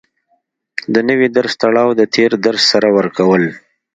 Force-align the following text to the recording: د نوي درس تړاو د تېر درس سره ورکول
د 0.93 0.95
نوي 1.09 1.27
درس 1.35 1.53
تړاو 1.61 1.89
د 1.99 2.01
تېر 2.15 2.31
درس 2.45 2.63
سره 2.71 2.87
ورکول 2.97 3.43